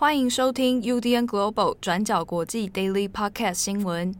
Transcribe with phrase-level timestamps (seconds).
[0.00, 4.14] 欢迎收听 UDN Global 转角国际 Daily Podcast 新闻。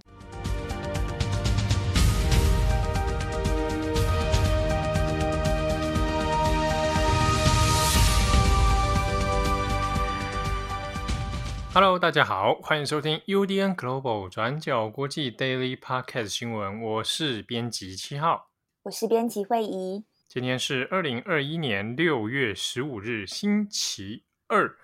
[11.73, 16.83] Hello，大家好，欢迎收听 UDN Global 转角国际 Daily Podcast 新闻。
[16.83, 18.49] 我是编辑七号，
[18.83, 20.05] 我是编辑慧仪。
[20.29, 24.75] 今天是二零二一年六月十五日，星期二。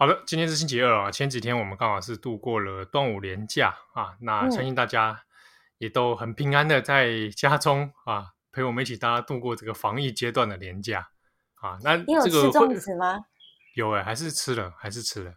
[0.00, 1.10] 好的，今天是星期二啊。
[1.10, 5.24] 前几天我们刚好是度过了端午连假啊，那相信大家
[5.76, 11.06] 也都很平安的在家中啊，陪我们一起大家度过这个防疫阶段的连假
[11.56, 11.76] 啊。
[11.82, 13.26] 那这个你有吃粽子吗？
[13.74, 15.34] 有哎，还是吃了，还是吃了。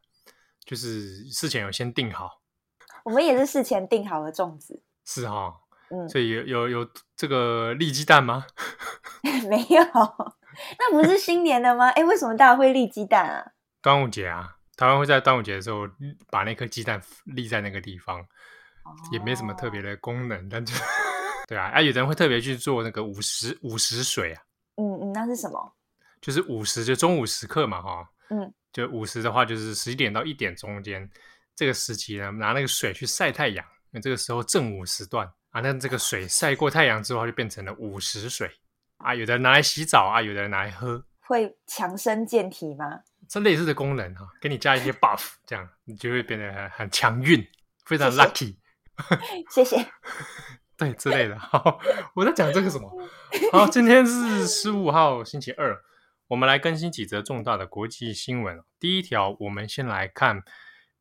[0.63, 2.39] 就是事前有先订好，
[3.03, 5.55] 我们也是事前订好的粽子，是哈、哦，
[5.89, 8.45] 嗯，所以有有有这个立鸡蛋吗？
[9.49, 9.83] 没有，
[10.80, 11.89] 那不是新年的吗？
[11.89, 13.52] 哎，为什么大家会立鸡蛋啊？
[13.83, 15.85] 端午节啊，台湾会在端午节的时候
[16.31, 20.73] 把那颗鸡蛋立在那个地方，哦、也没什么特别的功能，但就
[21.49, 24.41] 对啊，啊，有人会特别去做那个午时午时水啊，
[24.77, 25.75] 嗯嗯，那是什么？
[26.21, 28.53] 就是午时，就中午时刻嘛，哈、哦，嗯。
[28.71, 31.08] 就午时的话，就是十一点到一点中间
[31.53, 33.63] 这个时期呢，拿那个水去晒太阳。
[33.91, 38.49] 那这个时候正午时段啊，那这个水晒过太阳之后，就变成了午时水
[38.97, 39.13] 啊。
[39.13, 43.02] 有的人拿来洗澡啊，有的人拿来喝，会强身健体吗？
[43.29, 47.45] 这类似的功能哈、啊，给你加一些 buff，这样你就会变得很很强运，
[47.85, 48.57] 非常 lucky。
[49.49, 49.77] 谢谢。
[50.77, 51.38] 对，之类的。
[51.38, 51.80] 好，
[52.15, 52.91] 我在讲这个什么？
[53.52, 55.80] 好，今天是十五号，星期二。
[56.27, 58.59] 我们来更新几则重大的国际新闻。
[58.80, 60.41] 第一条，我们先来看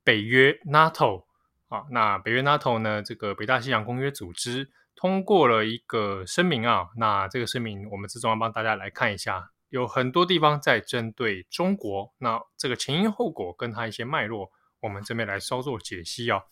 [0.04, 1.24] 北约 NATO
[1.68, 16.42] 啊，那北约 NATO 呢，这个北大西洋公约组织通过了一个声明啊，那这个声明我们之中要帮大家来看一下，有很多地方在针对中国，那这个前因后果跟它一些脉络，我们这边来稍作解析啊。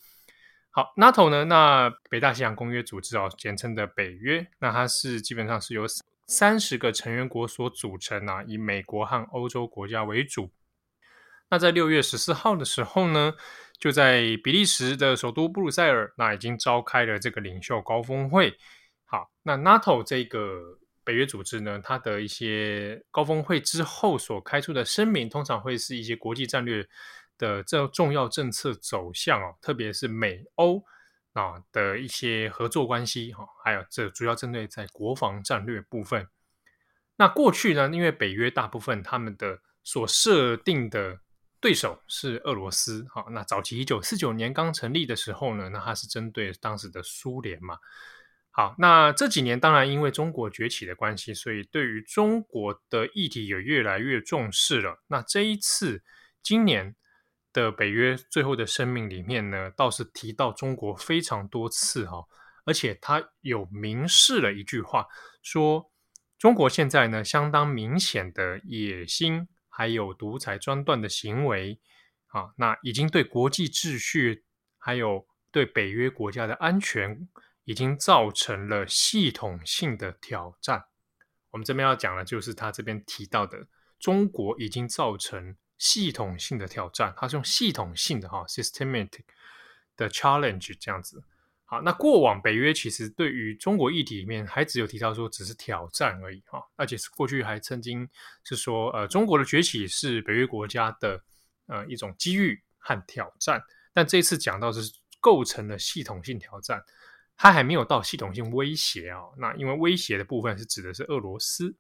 [0.70, 5.84] 好，NATO 呢，那北大西洋公约组织啊，简称的北约，那它是基本上是由
[6.26, 10.50] 三十个成员国所组成啊，以美国和欧洲国家为主。
[11.50, 13.34] 那在六月十四号的时候呢，
[13.78, 18.56] 就在比利时的首都布鲁塞尔，那已经召开了这个领袖高峰会。
[19.04, 26.88] 好，那 NATO 这个北约组织呢，它的一些高峰会之后所开出的声明，通常会是一些国际战略
[27.38, 30.84] 的这重要政策走向哦，特别是美欧。
[31.32, 36.26] 啊的一些合作关系哈，还有这主要针对在国防战略部分。
[37.14, 41.20] 那过去呢，因为北约大部分他们的所设定的
[41.60, 47.78] 对手是俄罗斯哈，那早期一九四九年刚成立的时候呢，那它是针对当时的苏联嘛。
[48.50, 55.02] 好，那这几年当然因为中国崛起的关系，所以对于中国的议题也越来越重视了。
[55.08, 56.02] 那这一次
[56.42, 56.96] 今年。
[57.52, 62.24] 的北约最后的声明里面呢，倒是提到中国非常多次哈，
[62.64, 65.08] 而且他有明示了一句话，
[65.42, 65.90] 说
[66.38, 71.80] 中国现在呢相当明显的野心，还有独裁专断的行为
[72.28, 74.44] 啊，那已经对国际秩序，
[74.78, 77.28] 还有对北约国家的安全，
[77.64, 80.84] 已经造成了系统性的挑战。
[81.50, 83.66] 我们这边要讲的，就是他这边提到的，
[83.98, 85.56] 中国已经造成。
[85.80, 89.22] 系统性的挑战，他是用系统性的哈 systematic
[89.96, 91.24] 的 challenge 这样子。
[91.64, 98.06] 好，那过往北约其实对于中国议题里面还只有提到说只是挑战而已哈，而且是过去还曾经
[98.44, 101.18] 是说呃中国的崛起是北约国家的
[101.64, 103.62] 呃一种机遇和挑战，
[103.94, 104.82] 但这次讲到是
[105.18, 106.84] 构成了系统性挑战，
[107.42, 109.22] 它还没有到系统性威胁啊。
[109.38, 111.74] 那因为威胁的部分是指的是俄罗斯。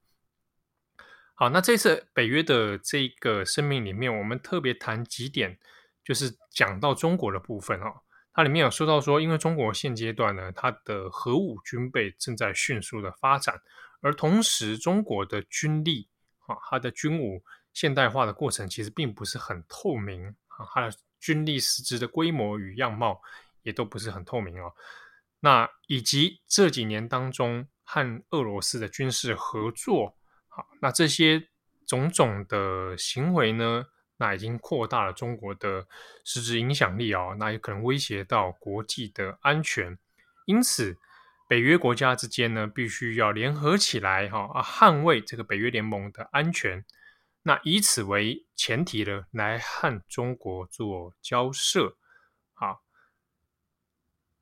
[1.34, 5.58] 好，那这次北约的这个声明里面，我们特别谈几点，
[6.02, 8.02] 就是讲到中国的部分哈。
[8.32, 13.60] 它里面有说到说，因为中国现阶段呢，它的核武军备正在迅速的发展，
[14.00, 16.08] 而同时中国的军力
[16.46, 17.44] 啊，它的军武
[17.74, 23.20] 现代化的过程其实并不是很透明啊，它的军力实质的规模与样貌
[23.62, 24.72] 也都不是很透明哦。
[25.40, 30.16] 那以及这几年当中和俄罗斯的军事合作。
[30.48, 31.48] 好，那这些
[31.86, 33.86] 种种的行为呢，
[34.18, 35.86] 那已经扩大了中国的
[36.24, 39.98] 实质影响力哦，那也可能威胁到国际的安全。
[40.46, 40.98] 因此，
[41.48, 46.84] 北约国家之间呢，必须要联合起来哈啊，捍卫这个北约联盟的安全。
[47.42, 51.96] 那以此为前提呢，来和中国做交涉。
[52.52, 52.82] 好，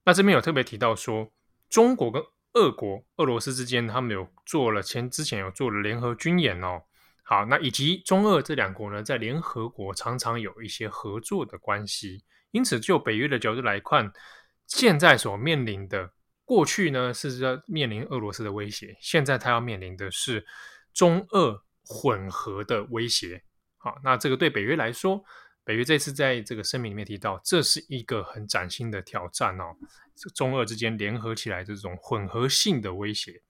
[0.09, 1.31] 那这边有特别提到说，
[1.69, 2.23] 中国跟
[2.55, 6.81] 俄国、俄罗斯之间，他们有做了前之前有做了联合军演哦，
[7.25, 14.11] 好，那以及中俄这两国呢，在联合国常常有一些合作的关系，因此就北约的角度来看，
[14.67, 16.11] 现在所面临的
[16.47, 20.47] 过去呢是要面临俄罗斯的威胁，现在他要面临的是
[20.95, 23.43] 中俄混合的威胁。
[23.77, 25.23] 好，那这个对北约来说，
[25.69, 29.77] 北约这次在这个声明里面提到，这是一个很崭新的挑战哦，
[30.35, 33.43] 中俄之间联合起来这种混合性的威胁。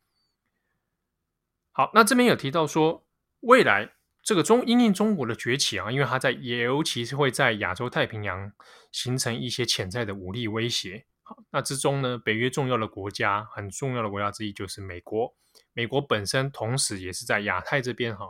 [1.70, 3.04] 好，那这边有提到说。
[3.42, 3.92] 未来
[4.24, 8.52] 这个中因应中国的崛起啊，因为它在尤其是会在亚洲太平洋
[8.90, 11.06] 形成一些潜在的武力威胁。
[11.22, 15.32] 好，那之中呢，北约重要的国家很重要的国家之一就是美国。
[15.72, 18.26] 美国本身同时也是在亚太这边哈，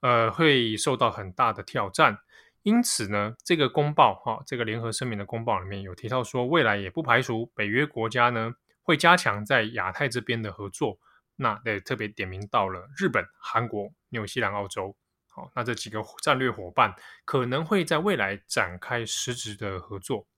[0.00, 2.18] 呃，会受到很大的挑战。
[2.62, 10.98] 因此呢，这个公报哈，这个联合声明的公报里面有提到说，未来也不排除北约国家呢会加强在亚太这边的合作。
[11.34, 14.94] 那也特别点名到了日本、韩国、纽西兰、澳洲，
[15.28, 16.94] 好，那这几个战略伙伴
[17.24, 20.28] 可能会在未来展开实质的合作。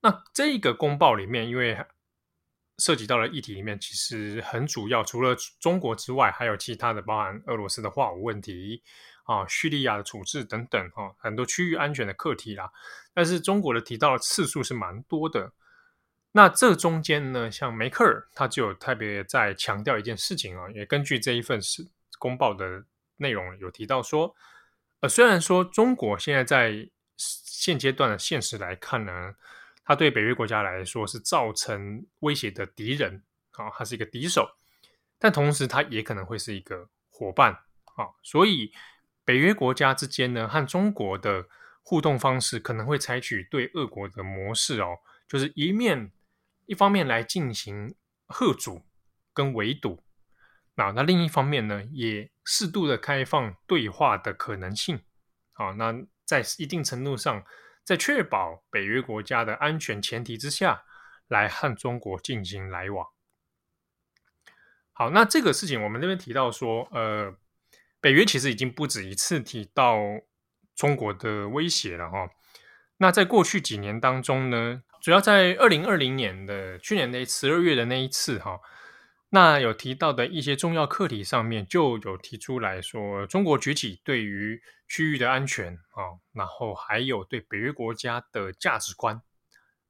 [0.00, 1.78] 那这个公报里面，因为
[2.78, 8.82] 涉及到了议题里面，其实很主要，除了中国之外，还有其他的，包含俄罗斯的化武问题
[9.24, 12.70] 啊、叙利亚的处置等等，哈，很多区域安全的课题啦。
[13.14, 15.52] 但是中国的提到的次数是蛮多的。
[16.34, 21.86] 那这中间呢，像梅克尔他就特别在强调一件事情啊，也根据这一份是
[22.18, 22.84] 公报的
[23.18, 24.34] 内容有提到说，
[25.00, 29.34] 呃，虽然说中国现在在现阶段的现实来看呢，
[29.84, 33.22] 他对北约国家来说是造成威胁的敌人
[33.52, 34.48] 啊，他是一个敌手，
[35.18, 37.52] 但同时他也可能会是一个伙伴
[37.96, 38.72] 啊，所以
[39.24, 41.46] 北约国家之间呢，和中国的
[41.82, 44.98] 互动方式可能会采取对俄国的模式哦，
[45.28, 46.12] 就是一面。
[46.66, 47.96] 一方面来进行
[48.28, 48.86] 贺阻
[49.34, 50.04] 跟围堵，
[50.76, 55.02] 那那另一方面呢，也适度的开放对话的可能性。
[55.52, 55.92] 好，那
[56.24, 57.44] 在一定程度上，
[57.84, 60.84] 在确保北约国家的安全前提之下，
[61.26, 63.08] 来和中国进行来往。
[64.92, 67.36] 好，那这个事情我们这边提到说，呃，
[68.02, 69.96] 北约其实已经不止一次提到
[70.74, 72.28] 中国的威胁了哈。
[72.98, 78.58] 那在过去几年当中呢，主要在二零二零年的去年的十二月的那一次哈，
[79.30, 89.22] 那有提到的一些重要课题上面，就有提出来说，中国崛起对于区域的安全啊，然后还有对北约国家的价值观、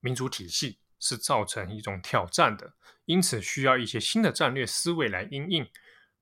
[0.00, 2.74] 民主体系是造成一种挑战的，
[3.06, 5.66] 因此需要一些新的战略思维来应应。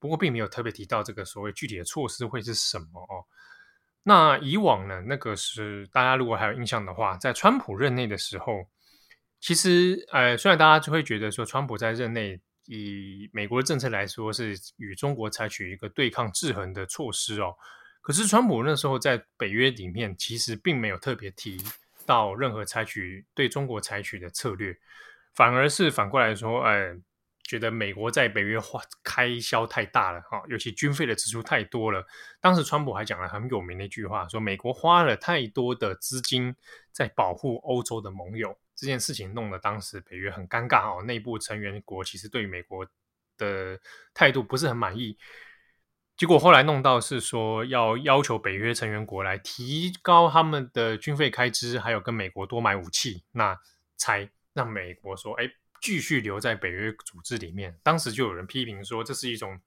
[0.00, 3.22] 不过，并没有特别提到这个所谓具体的措施会是什么哦。
[4.02, 8.66] 那以往呢，那个是大家如果还有印象的话，在川普任内的时候。
[9.42, 17.56] 其实，呃，虽然大家就会觉得说，川普在任内以美国的政策来说是与中国采取一个对抗制衡的措施哦，
[18.02, 21.56] 可是川普那时候在北约里面其实并没有特别提
[22.04, 24.76] 到任何采取对中国采取的策略，
[25.34, 26.94] 反而是反过来说，呃，
[27.50, 32.06] 觉得美国在北约花开销太大了哈，尤其军费的支出太多了。
[32.40, 36.54] 当时川普还讲了很有名的一句话，说美国花了太多的资金
[36.92, 38.56] 在保护欧洲的盟友。
[38.76, 42.86] 这件事情弄得当时北约很尴尬哦，内部成员国其实对美国
[43.36, 43.80] 的
[44.14, 45.18] 态度不是很满意。
[46.16, 53.58] 结果后来弄到是说要要求北约成员国来提高他们的军费开支，还有跟美国多买武器，那
[53.96, 57.78] 才让美国说哎继续留在北约组织里面。
[57.82, 59.60] 当时就有人批评说这是一种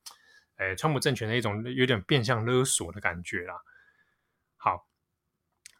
[0.55, 3.55] 哎川普政权的一种有点变相勒索的感觉啦。
[4.57, 4.87] 好。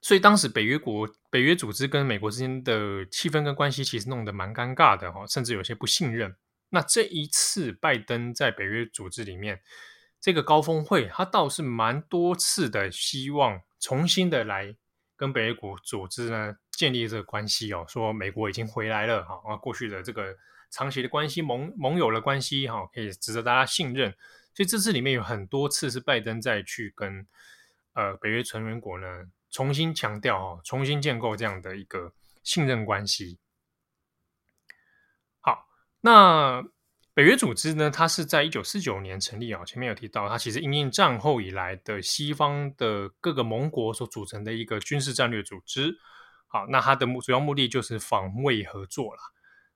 [0.06, 6.36] 所以当时北约国、北约组织跟美国之间的气氛跟关系其实弄得蛮尴尬的哈，甚至有些不信任。
[6.68, 9.62] 那这一次拜登在北约组织里面
[10.20, 14.76] 这个高峰会，他倒是蛮多次的希望重新的来
[15.16, 20.36] 跟北约国组织呢建立这个关系哦，说美国已经回来了哈，啊过去的这个
[20.70, 24.12] 长期的关系盟盟友的关系哈，可以值得大家信任。
[24.54, 27.26] 所以这次里面有很多次是拜登再去跟
[27.94, 29.08] 呃北约成员国呢。
[29.56, 32.12] 重新强调哦，重新建构这样的一个
[32.42, 33.38] 信任关系。
[35.40, 35.68] 好，
[36.02, 36.64] 那
[37.14, 39.64] 北约组织呢，它是在一九四九年成立啊。
[39.64, 45.96] 前面有提到，它其实因应战后以来的西方的各个盟国所组成的一个军事战略组织。
[46.54, 49.20] 好，那它的目主要目的就是防卫合作了。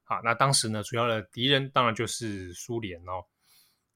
[0.03, 3.25] 好，那当时呢，主要的敌人当然就是苏联哦。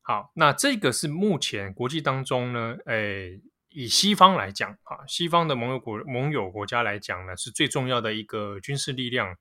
[0.01, 3.39] 好，那这个是目前国际当中呢，诶。
[3.73, 9.33] 以西方来讲，啊，西方的盟友国盟友国家来讲呢，是最重要的一个军事力量，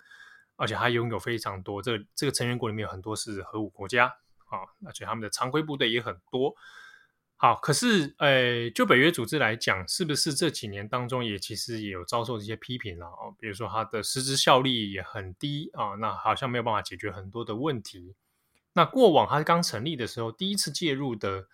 [0.54, 1.82] 而且还拥有非常多。
[1.82, 4.06] 这这个成员国里面有很多是核武国家，
[4.46, 6.54] 啊，而且他们的常规部队也很多。
[7.42, 13.34] 好，可是，呃，就北约组织来讲，是不是这几年当中也其实也有遭受这些批评了哦？
[13.38, 18.14] 比如说它的实质效力也很低啊，那好像没有办法解决很多的问题。
[18.74, 21.48] 那过往它刚成立的时候，第一次介入的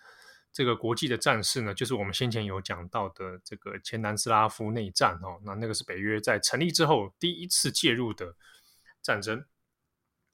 [0.51, 8.35] 这个国际的战事呢，就是我们先前有讲到的这个前南斯拉夫内战哦，那那个是北约在成立之后第一次介入的
[9.01, 9.45] 战争。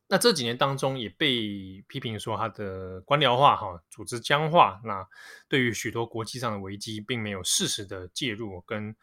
[0.09, 5.07] 那这几年当中也被批评说它的官僚化、哈组织僵化，那
[5.47, 8.95] 对于许多国际上的危机，并没有适时的介入跟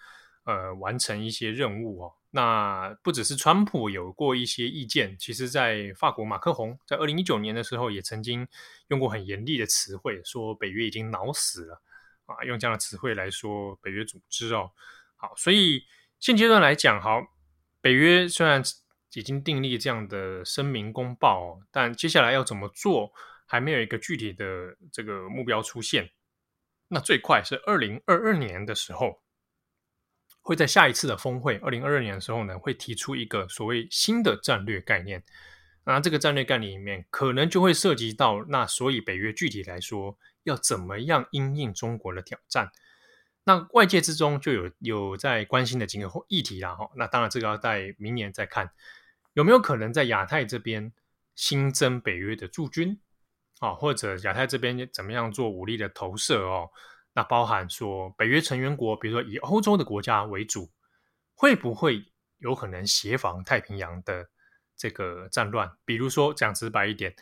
[0.44, 2.12] 呃完成一些任务哦。
[2.30, 8.46] 那不只是川普有过一些意见，其实在法国马克宏在二零一九年的时候也曾经
[8.88, 11.82] 用过很严厉的词汇，说北约已经脑死了
[12.26, 14.70] 啊，用这样的词汇来说北约组织哦。
[15.16, 15.82] 好，所以
[16.20, 17.20] 现阶段来讲，好，
[17.80, 18.62] 北约虽然。
[19.14, 23.12] 已经订立这样的声明公报，但接下来要怎么做，
[23.46, 26.10] 还没有一个具体的这个目标出现。
[26.88, 29.20] 那最快是二零二二年的时候，
[30.40, 35.24] 会在下一次的峰会，二零二二年的时候呢，会提出一个所谓新的战略概念。
[35.84, 42.70] 那这个战略概念里面，可能就会涉及到，那所以北约具体来说，要怎么样因应中国的挑战？
[43.44, 46.90] 那外界之中就有有在关心的几个议题啦，哈。
[46.94, 48.70] 那当然这个要在明年再看。
[49.34, 50.92] 有没有可能在亚太这边
[51.34, 53.00] 新增北约的驻军
[53.60, 53.72] 啊？
[53.74, 56.68] 或者亚太这边怎么样做武力的投射哦？
[57.12, 60.70] 那包含说北约成员国，比如说以欧洲的国家为主，
[61.34, 62.04] 会不会
[62.38, 64.28] 有可能协防太平洋的
[64.76, 65.70] 这个战乱？
[65.84, 67.14] 比如说讲直白一点，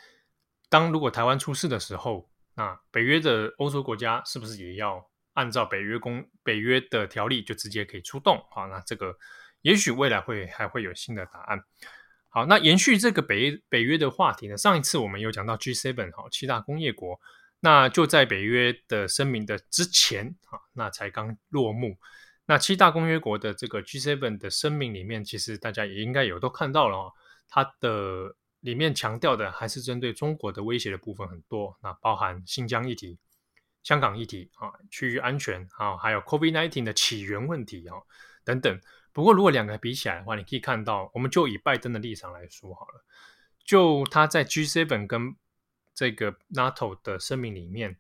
[0.69, 8.45] 当如果台湾出事的时候，那北约的欧洲国家是不是也要按照北约公北约的条例就直接可以出动？
[8.51, 9.17] 好，那这个
[9.63, 11.63] 也许未来会还会有新的答案。
[12.31, 17.19] 好，那延续这个北北约的话题呢，上一次我们有讲到 G7 哈，七大工业国，
[17.61, 21.97] 那就在北约的声明的之前啊，那才刚落幕。
[22.45, 27.13] 那七大公约国的这个 G7 的声明里面，其实大家也应该有都看到了哦，
[27.49, 33.19] 它的里面强调的还是针对中国的威胁的部分很多，那包含新疆议题、
[33.83, 37.97] 香港议题啊、区域安全啊，还有 COVID-19 的起源问题啊
[38.45, 38.79] 等等。
[39.19, 43.05] 不过，如果两个比起来的话，你可以看到，我们就以拜登的立场来说好了，
[43.65, 45.35] 就他在 G7 跟
[45.93, 47.97] 这个 NATO 的声明里面，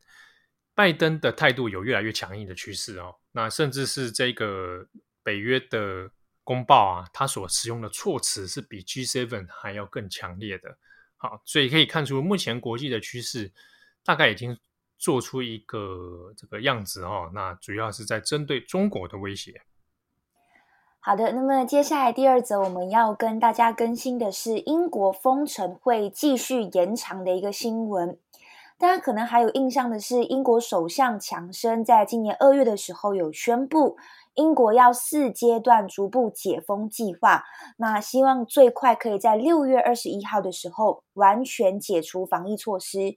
[0.76, 3.16] 拜登的态度有越来越强硬的趋势哦。
[3.32, 4.86] 那甚至是这个
[5.24, 6.08] 北约的
[6.44, 10.78] 公报啊，他所使用的措辞是比 G7 还要更强烈的。
[11.16, 13.50] 好，所以可以看出，目前国际的趋势
[14.04, 14.56] 大概已经
[14.96, 17.28] 做出一个这个样子哦。
[17.34, 19.60] 那主要是在针对中国的威胁。
[21.08, 28.18] 好的，那么接下来第二则我们要跟大家更新的是英国封城会继续延长的一个新闻。
[28.76, 33.96] 大家可能还有印象的是，英国首相强生在今年二月的时候有宣布，
[34.34, 37.42] 英国要四阶段逐步解封计划，
[37.78, 43.16] 那希望最快可以在六月二十一号的时候完全解除防疫措施。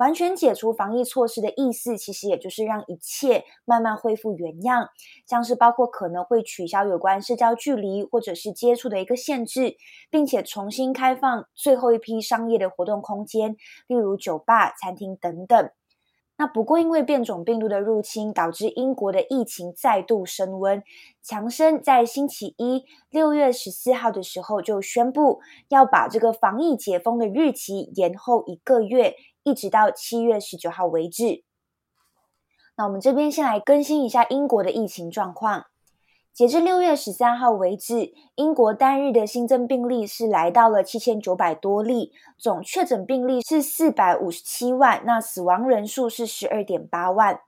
[0.00, 4.88] 完全解除防疫措施的意思，其实也就是让一切慢慢恢复原样，
[5.26, 9.76] 像是包括可能会取消有关社交距离或者是接触的一个限制，
[10.10, 13.56] 并且重新开放最后一批商业的活动空间，
[13.88, 15.70] 例如酒吧、餐厅等等。
[16.40, 20.82] 那不过因为变种病毒的入侵，导致英国的疫情再度升温，
[21.22, 29.16] 强生在星期一六月十四号的时候就宣布要把这个防疫解封的日期延后一个月。
[29.42, 31.44] 一直到七月十九号为止。
[32.76, 35.66] 那我们这边先来更新一下英国的疫情状况。
[36.32, 47.40] 截至六月十三号为止，英国单日的新增病例是来到了七千九百多例，总确诊病例是四百五十七万，那死亡人数是十二点八万。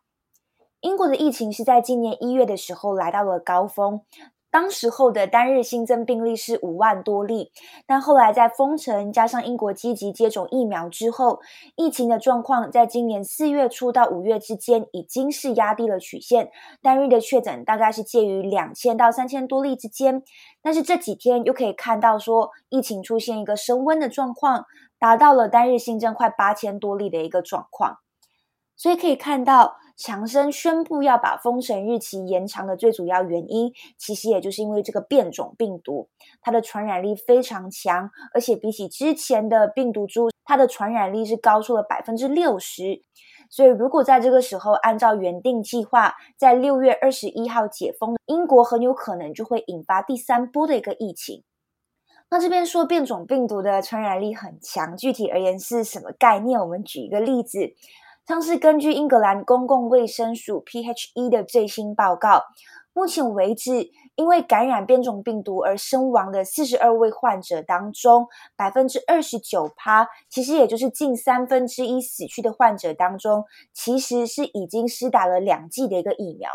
[0.80, 4.02] 英国的疫情是在今年一月的时候来到了高峰。
[4.52, 7.50] 当时候的单日新增病例是五万多例，
[7.86, 11.40] 但后来在封城加上英国积极接种疫苗之后，
[11.74, 16.50] 疫情的状况在今年四月初到五月之间已经是压低了曲线，
[16.82, 20.22] 单日的确诊大概是介于两千到三千多例之间。
[20.60, 24.66] 但是这几天又可以看到说，疫情出现一个升温的状况，
[24.98, 27.96] 达到了单日新增快八千多例的一个状况，
[28.76, 29.76] 所以可以看到。
[30.02, 36.08] 强生宣布要把封城日期延长的最主要原因，其实也就是因为这个变种病毒，
[36.40, 43.00] 它的传染力非常强，而且比起之前的病毒株，它的传染力是高出了百分之六十。
[43.48, 51.44] 所以，如果在这个时候按照原定计划，在六月二十一号解封，英国很有可能就会引发第三波的一个疫情。
[52.30, 56.58] 那这边说变种病毒的传染力很强，具体而言是什么概念？
[56.58, 57.74] 我们举一个例子。
[58.26, 62.44] 像是根据英格兰公共卫生署 PHE 的最新报告，
[62.92, 76.50] 目前为止，因为感染变种病毒而身亡的四十二位患者当中，百分之二十九趴，其实也就是近三分之一死去的患者当中，其实是已经施打了两剂的一个疫苗。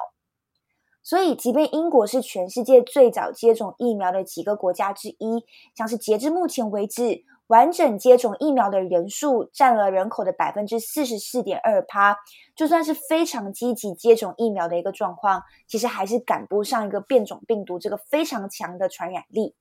[1.04, 12.18] 所以，即便英国是全世界最早接种疫苗的几个国家之一，像是截至目前为止，完整接种疫苗的人数占了人口的百分之四十四点二趴，
[12.56, 19.56] 就算是非常积极接种疫苗的一个状况，其实还是赶不上一个变种病毒这个非常强的传染力。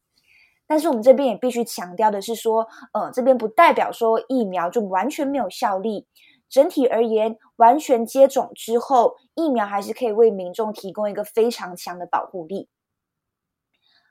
[0.66, 6.06] 但是我们这边也必须强调的是说，呃，这边不代表说疫苗就完全没有效力。
[6.48, 12.68] 整体而言，完全接种之后，疫苗还是可以为民众提供一个非常强的保护力。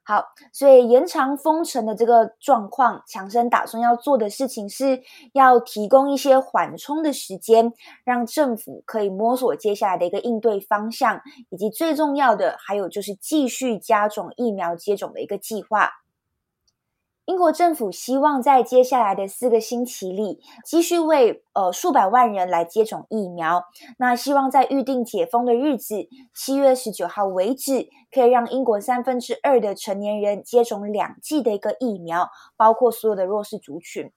[0.08, 5.02] 好，所以延长封城的这个状况，强生打算要做的事情是
[5.34, 15.90] 要提供一些缓冲的时间，让政府可以摸索接下来的一个应对方向，以及最重要的，还有就是继续加种疫苗接种的一个计划。
[17.26, 23.64] 英国政府希望在接下来的四个星期里，继续为呃数百万人来接种疫苗。
[23.98, 34.12] 那希望在预定解封的日子，七月十九号为止，可以让英国三分之二的成年人接种两剂的一个疫苗，包括所有的弱势族群。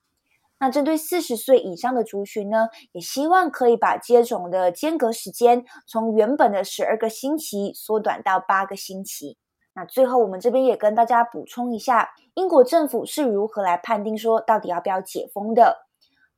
[0.61, 9.39] 那针对四十岁以上的族群呢，也希望可以把接种的间隔时间从原本的十二个星期缩短到八个星期。
[9.79, 15.87] 那最后，我们这边也跟大家补充一下，英国政府是如何来判定说到底要不要解封的。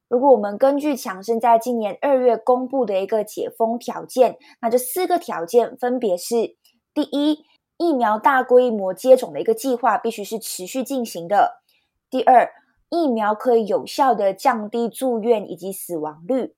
[0.08, 6.54] 如果我们根据强生在今年二月公布的一个解封条件，那这四个条件分别是：
[6.92, 7.46] 第一，
[7.78, 11.62] 疫苗大规模接种的一个计划必须是持续进行的；
[12.10, 12.52] 第二，
[12.90, 16.52] 疫苗可以有效的降低住院以及死亡率；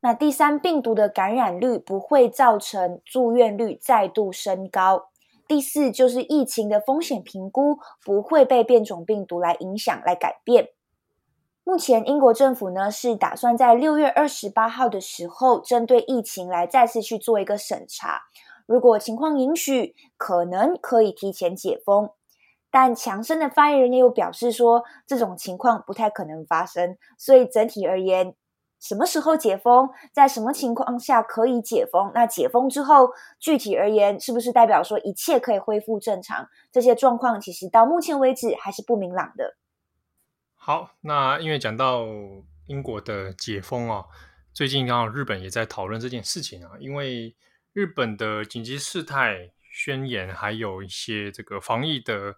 [0.00, 5.08] 那第三，病毒的感染率不会造成住院率再度升高。
[5.48, 10.70] 第四就是疫情的风险评估不会被变种病毒来影响、来改变。
[11.62, 18.22] 目前英国政府呢是打算在六月二十八号的时候，针对疫情来再次去做一个审查。
[18.66, 22.10] 如果情况允许，可能可以提前解封。
[22.70, 26.98] 但强生的发言人也有表示说，这种情况不太可能发生。
[27.16, 28.34] 所以整体而言，
[28.86, 29.90] 什么时候解封？
[30.12, 32.12] 在什么情况下可以解封？
[32.14, 36.48] 那解封之后，具体而言，是不是代表说一切可以恢复正常？
[36.70, 39.56] 这些状况其实到目前为止还是不明朗的。
[40.54, 42.06] 好，那因为讲到
[42.68, 44.06] 英国的解封哦，
[44.52, 47.34] 最近刚好日本也在讨论这件事情啊，因为
[47.72, 52.36] 日本的紧急事态宣言还有一些这个防疫的。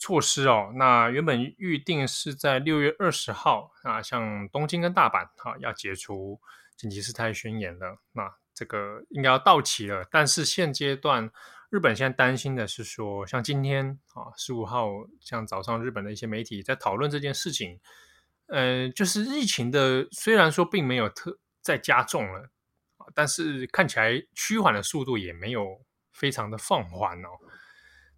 [0.00, 6.40] 措施哦，那原本预定是在六月二十号啊，像东京跟大阪哈、要解除
[6.74, 10.02] 紧急事态宣言了，那这个应该要到期了。
[10.10, 11.30] 但是现阶段
[11.68, 14.88] 日本现在担心的是说，像今天啊十五号，
[15.20, 17.78] 像早上日本的一些媒体在讨论这件事情，
[18.46, 22.48] 呃，就是疫情的虽然说并没有特在加重了，
[23.14, 27.28] 但是看起来趋缓的速度也没有非常的放缓哦。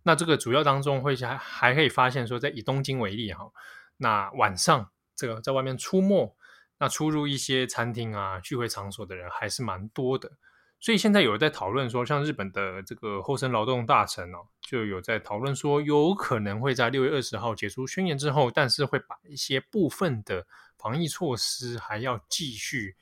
[0.05, 3.53] 那这个主要当中会还还可以发现说，在以东京为例哈，
[3.99, 6.37] 那晚上这个在外面出没，
[6.79, 10.33] 那出入一些餐厅啊、聚会场所的人还是蛮多的。
[10.81, 20.45] 所以现在有在讨论说，像日本的这个厚生劳动大臣哦，就有在讨论说，有可能会在六月二十号解除宣言之后，但是会把一些部分的
[20.77, 22.97] 防疫措施还要继续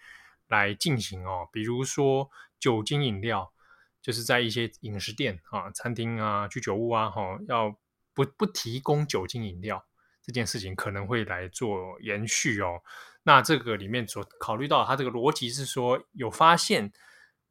[0.49, 3.51] 来进行哦，比如说酒精饮料。
[4.03, 7.71] 就是在一些饮食店啊、餐厅啊、居酒屋啊，哈，要
[8.15, 9.87] 不不提供酒精饮料
[10.23, 12.81] 这件事情，可能会来做延续哦。
[13.23, 16.91] 那这个里面所考虑到，它这个逻辑是说，有发现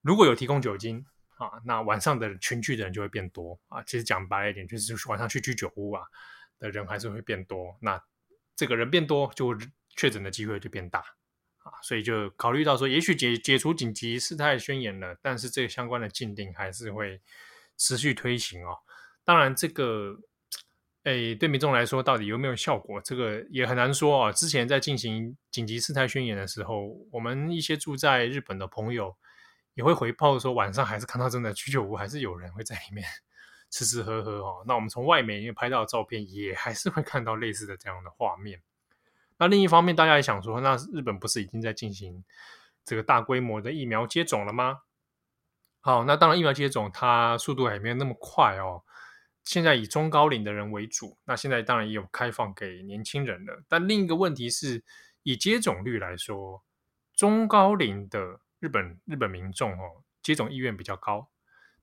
[0.02, 1.06] 如果有提供酒精
[1.38, 3.84] 啊，那晚上的群聚的人就会变多啊。
[3.84, 6.04] 其实讲白一点，就是晚上去居酒屋啊
[6.58, 7.78] 的人还是会变多。
[7.82, 8.02] 那
[8.56, 9.56] 这个人变多，就
[9.96, 11.04] 确诊的机会就变大。
[11.64, 17.22] 啊所以就考虑到说，也许解解除紧急事态宣言了，但是这个相关的禁令还是会
[17.78, 18.78] 持续推行哦。
[19.24, 20.18] 当然，这个
[21.04, 24.32] 诶对民众来说到底有没有效果，这个也很难说啊。
[24.32, 29.16] 之前在进行紧急事态宣言的时候，我们一些住在日本的朋友
[29.76, 33.06] 也会回报说，晚上还是看到真的居酒屋还是有人会在里面
[33.70, 34.64] 吃吃喝喝哦。
[34.68, 38.62] 那我们从外媒拍到照片，也还是会看到类似的这样的画面。
[39.40, 42.24] 那另一方面，大家也想说，那日本不是已经在进行
[42.86, 44.82] 这个大规模的疫苗接种了吗？
[45.80, 48.84] 好，那当然疫苗接种它速度还没有那么快哦。
[49.46, 53.64] 现在以中高龄的人为主，那现在当然也有开放给年轻人了。
[53.70, 54.84] 但另一个问题是，
[55.24, 56.62] 以接种率来说，
[57.16, 61.30] 中高龄的日本日本民众哦接种意愿比较高，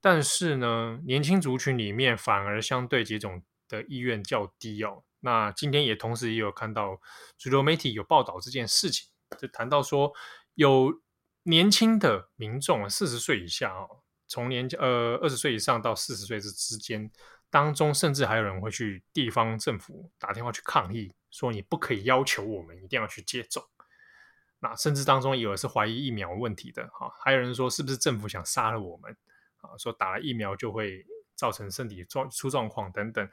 [0.03, 5.03] 但是呢，年轻族群里面反而相对接种的意愿较低哦。
[5.27, 7.01] 那今天也同时也有看到
[7.37, 10.13] 主流媒体有报道这件事情，就谈到说
[10.55, 11.01] 有
[11.43, 17.11] 年轻的民众四十岁以下哦，从年呃二十岁以上到四十岁这之间
[17.51, 23.65] 当中，甚至还有人会去地方政府打电话去抗议，说你不可以要求我们一定要去接种。
[24.61, 29.11] 那甚至当中也有是怀疑疫苗问题的哈，还有人说是不是政府想杀了我们
[29.57, 29.77] 啊？
[29.77, 33.29] 说打了疫苗就会造成身体状出状况等等。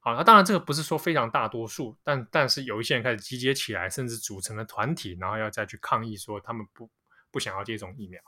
[0.00, 6.90] 好，那当然这个不是说非常大多数，但但是有一些人开始集结起来，甚至组成了团体，然后要再去抗议说他们不
[7.30, 8.20] 不想要接种疫苗。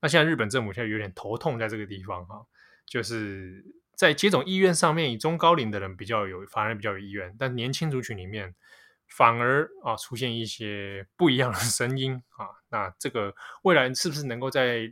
[0.00, 2.46] 那现在日本政府现在有点头痛在这个地方哈，
[2.86, 8.54] 就是在接种意愿上面，以中高龄的人比较有，反而比较有意愿，但年轻族群里面。
[9.16, 14.82] 反而啊，出现一些不一样的声音啊，那这个未来是不是能够在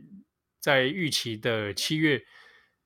[0.59, 2.19] 在预期的七月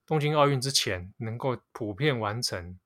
[0.06, 2.78] 东京奥运之前，能够普遍完成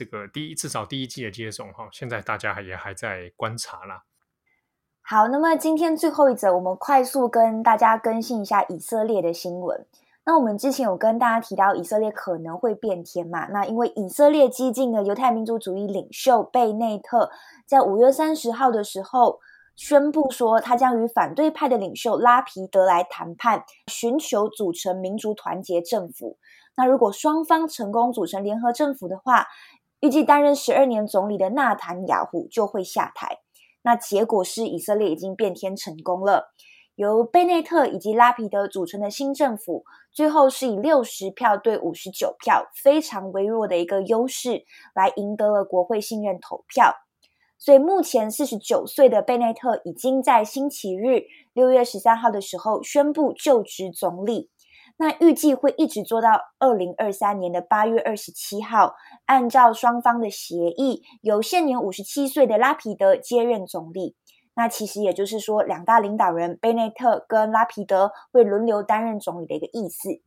[0.00, 1.86] 这个第一至少第一季的接种哈？
[1.92, 4.04] 现在大家也还在观察啦。
[5.02, 9.86] 好，那么今天最后一则，我们快速跟大家更新一下以色列的新闻。
[10.24, 13.46] 那我们之前有跟大家提到以色列可能会变天嘛？
[13.48, 17.30] 那因为以色列激进的犹太民族主义领袖贝内特
[17.66, 19.40] 在五月三十号的时候
[19.76, 26.38] 宣布说，他将与反对派的领袖拉皮德来谈判，寻求组成民族团结政府。
[26.76, 29.46] 那如果双方成功组成联合政府的话，
[30.00, 33.38] 预计担任十二年总理的纳坦雅胡就会下台。
[33.82, 36.52] 那结果是以色列已经变天成功了。
[36.96, 46.94] 由贝内特以及拉皮德组成的新政府，最后是以六十票对五十九票，非常微弱的一个优势，来赢得了国会信任投票。
[47.58, 54.50] 所以目前四十九岁的贝内特已经在星期日六月十三号的时候宣布就职总理，
[55.02, 64.14] 那预计会一直做到二零二三年的八月二十七号，按照双方的协议，由现年五十七岁的拉皮德接任总理。
[64.56, 70.20] 那其实也就是说，两大领导人贝内特跟拉皮德会轮流担任总理的一个意思。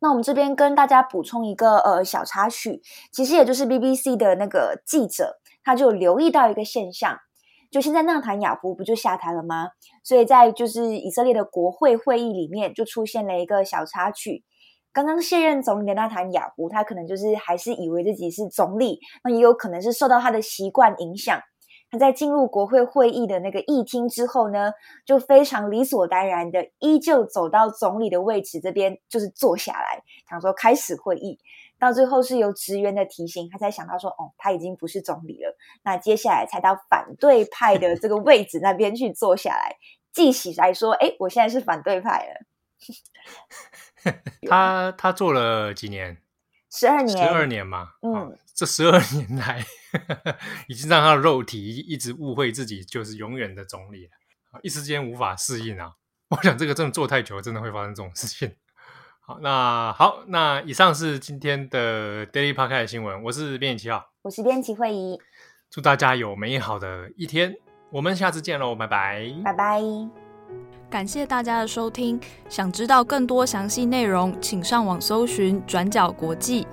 [0.00, 7.20] 那我们这边跟大家补充一个呃小插曲，其实也就是 BBC 的那个记者，他就留意到一个现象，
[7.70, 9.68] 就现在纳坦雅胡不就下台了吗？
[10.02, 14.44] 所以在就是以色列的国会会议里面就出现了一个小插曲。
[14.92, 21.38] 刚刚卸任总理的纳坦雅胡，他可能就是还是以为自己是总理，那也有可能是受到他的习惯影响。
[21.88, 24.72] 他在进入国会会议的那个议厅之后呢，
[25.04, 31.38] 就非常理所当然的依旧走到总理的位置这边，就是坐下来，想说开始会议。
[31.78, 35.56] 到最后是由职员的提醒，他才想到说，哦，他已经不是总理了。
[35.82, 39.76] 那接下来才到反对派的这个位置那边去坐下来，
[40.12, 42.46] 记起来说，哎，我现在是反对派了。
[44.48, 46.22] 他他做了几年？
[46.70, 54.10] 十二年，十二年嘛，嗯，哦、这十二年来呵呵，已经让他的肉体一直误会自己就是永远的总理了，
[54.62, 55.92] 一时间无法适应啊！
[56.28, 58.54] 我想这个真的做太久，真的会发生这种事情。
[59.28, 65.18] 好，那好，那以上是今天的 Daily Podcast 的新闻，我是编辑七号，我是编辑惠仪，
[65.68, 67.52] 祝大家有美好的一天，
[67.90, 69.82] 我们下次见喽，拜拜，拜拜。
[70.88, 76.64] 感谢大家的收听，想知道更多详细内容，请上网搜寻转角国际。